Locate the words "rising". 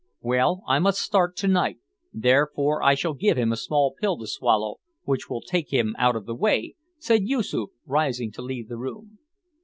7.85-8.31